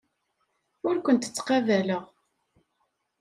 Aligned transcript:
Ur 0.87 0.95
kent-ttqabaleɣ. 1.05 2.03